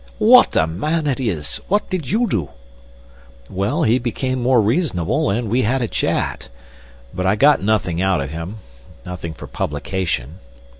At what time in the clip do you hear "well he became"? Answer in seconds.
3.51-4.41